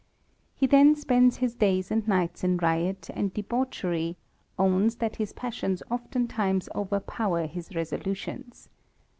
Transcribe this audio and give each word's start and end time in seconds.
He 0.55 0.65
that 0.65 0.97
spends 0.97 1.35
his 1.37 1.53
days 1.53 1.91
and 1.91 2.07
nights 2.07 2.43
in 2.43 2.57
riot 2.57 3.11
and 3.13 3.31
debauchery, 3.31 4.17
owns 4.57 4.95
that 4.95 5.17
his 5.17 5.31
passions 5.31 5.83
oftentimes 5.91 6.67
overpower 6.73 7.45
his 7.45 7.75
resolutions. 7.75 8.67